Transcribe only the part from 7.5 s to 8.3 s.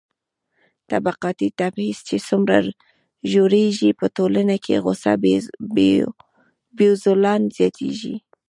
زياتېږي.